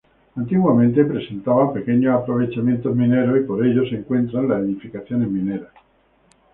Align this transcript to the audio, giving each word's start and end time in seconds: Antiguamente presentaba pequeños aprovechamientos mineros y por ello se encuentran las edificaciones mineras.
Antiguamente 0.35 1.05
presentaba 1.05 1.71
pequeños 1.71 2.15
aprovechamientos 2.15 2.95
mineros 2.95 3.39
y 3.39 3.43
por 3.43 3.63
ello 3.63 3.87
se 3.87 3.97
encuentran 3.97 4.49
las 4.49 4.61
edificaciones 4.63 5.29
mineras. 5.29 5.69